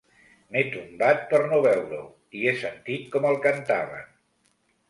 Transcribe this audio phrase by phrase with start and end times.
[0.53, 2.01] M'he tombat per no veure-ho
[2.39, 4.13] i he sentit com el cantaven.